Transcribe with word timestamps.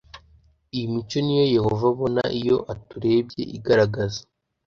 Iyo 0.75 0.85
mico 0.93 1.17
ni 1.23 1.33
yo 1.39 1.45
Yehova 1.55 1.85
abona 1.93 2.23
iyo 2.39 2.57
aturebye 2.73 3.43
Igaragaza 3.57 4.21